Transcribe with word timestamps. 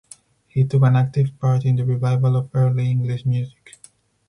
He 0.47 0.63
took 0.63 0.81
an 0.81 0.95
active 0.95 1.37
part 1.37 1.63
in 1.63 1.75
the 1.75 1.85
revival 1.85 2.35
of 2.35 2.49
early 2.55 2.89
English 2.89 3.23
music. 3.27 3.77